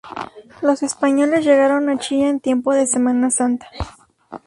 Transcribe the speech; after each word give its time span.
Los 0.63 0.81
españoles 0.81 1.45
llegaron 1.45 1.87
a 1.87 1.99
Chía 1.99 2.27
en 2.29 2.39
tiempo 2.39 2.73
de 2.73 2.87
Semana 2.87 3.29
Santa. 3.29 3.67